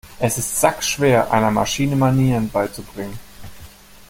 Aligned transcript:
Es 0.19 0.39
ist 0.39 0.59
sackschwer, 0.59 1.31
einer 1.31 1.51
Maschine 1.51 1.95
Manieren 1.95 2.49
beizubringen. 2.49 3.19